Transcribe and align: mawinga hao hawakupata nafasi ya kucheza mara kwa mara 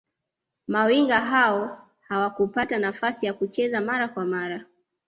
mawinga 0.67 1.19
hao 1.19 1.87
hawakupata 2.01 2.77
nafasi 2.79 3.25
ya 3.25 3.33
kucheza 3.33 3.81
mara 3.81 4.07
kwa 4.07 4.25
mara 4.25 4.65